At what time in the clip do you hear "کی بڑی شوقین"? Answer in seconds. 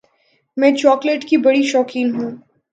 1.29-2.15